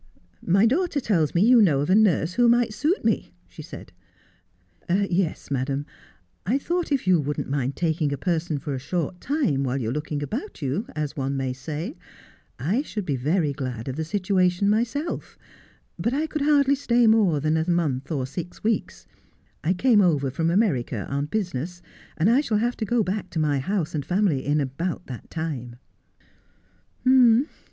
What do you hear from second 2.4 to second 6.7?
might suit me,' she said.' Yes, madam; I